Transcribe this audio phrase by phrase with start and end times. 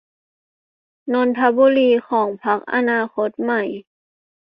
[1.13, 3.63] นนทบุรีของพรรคอนาคตใหม่